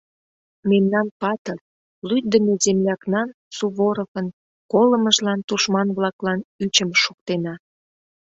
[0.69, 1.57] Мемнан патыр,
[2.07, 4.27] лӱддымӧ землякнан— Суворовын—
[4.71, 7.53] колымыжлан тушман-влаклан ӱчым шуктена!»